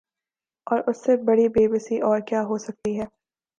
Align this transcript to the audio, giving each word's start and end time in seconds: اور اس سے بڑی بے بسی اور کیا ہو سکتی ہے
اور 0.67 0.79
اس 0.87 1.03
سے 1.03 1.15
بڑی 1.25 1.47
بے 1.49 1.67
بسی 1.67 1.99
اور 2.01 2.19
کیا 2.27 2.41
ہو 2.43 2.57
سکتی 2.59 2.99
ہے 2.99 3.05